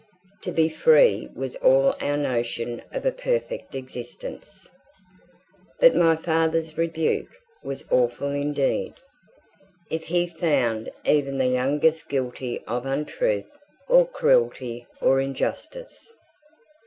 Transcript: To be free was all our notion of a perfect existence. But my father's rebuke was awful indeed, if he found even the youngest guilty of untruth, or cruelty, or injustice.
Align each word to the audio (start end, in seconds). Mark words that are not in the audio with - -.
To 0.41 0.51
be 0.51 0.67
free 0.67 1.29
was 1.35 1.55
all 1.57 1.95
our 2.01 2.17
notion 2.17 2.81
of 2.91 3.05
a 3.05 3.11
perfect 3.11 3.75
existence. 3.75 4.67
But 5.79 5.95
my 5.95 6.15
father's 6.15 6.75
rebuke 6.75 7.27
was 7.63 7.85
awful 7.91 8.31
indeed, 8.31 8.95
if 9.91 10.05
he 10.05 10.25
found 10.25 10.89
even 11.05 11.37
the 11.37 11.45
youngest 11.45 12.09
guilty 12.09 12.63
of 12.65 12.87
untruth, 12.87 13.51
or 13.87 14.07
cruelty, 14.07 14.87
or 15.03 15.19
injustice. 15.21 16.11